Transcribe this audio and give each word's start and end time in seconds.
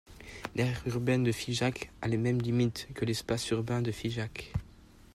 L’aire 0.55 0.81
urbaine 0.87 1.21
de 1.23 1.31
Figeac 1.31 1.91
a 2.01 2.07
les 2.07 2.17
mêmes 2.17 2.41
limites 2.41 2.87
que 2.95 3.05
l’espace 3.05 3.47
urbain 3.51 3.83
de 3.83 3.91
Figeac. 3.91 4.51